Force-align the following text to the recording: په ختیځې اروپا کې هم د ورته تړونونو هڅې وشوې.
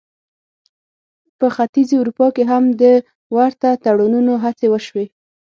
په 1.39 1.47
ختیځې 1.55 1.95
اروپا 1.99 2.27
کې 2.35 2.43
هم 2.51 2.63
د 2.81 2.83
ورته 3.37 3.69
تړونونو 3.83 4.33
هڅې 4.43 4.67
وشوې. 4.69 5.05